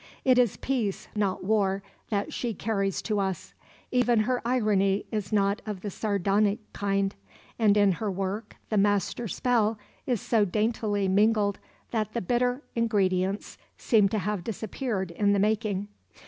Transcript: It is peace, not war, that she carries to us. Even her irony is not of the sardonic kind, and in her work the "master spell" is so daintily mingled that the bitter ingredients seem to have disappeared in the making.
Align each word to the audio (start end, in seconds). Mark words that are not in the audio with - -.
It 0.25 0.39
is 0.39 0.57
peace, 0.57 1.07
not 1.15 1.43
war, 1.43 1.83
that 2.09 2.33
she 2.33 2.55
carries 2.55 3.03
to 3.03 3.19
us. 3.19 3.53
Even 3.91 4.21
her 4.21 4.41
irony 4.43 5.05
is 5.11 5.31
not 5.31 5.61
of 5.67 5.81
the 5.81 5.91
sardonic 5.91 6.57
kind, 6.73 7.13
and 7.59 7.77
in 7.77 7.91
her 7.91 8.09
work 8.09 8.55
the 8.69 8.77
"master 8.79 9.27
spell" 9.27 9.77
is 10.07 10.19
so 10.19 10.43
daintily 10.43 11.07
mingled 11.07 11.59
that 11.91 12.13
the 12.13 12.21
bitter 12.21 12.63
ingredients 12.75 13.59
seem 13.77 14.09
to 14.09 14.17
have 14.17 14.43
disappeared 14.43 15.11
in 15.11 15.33
the 15.33 15.39
making. 15.39 15.87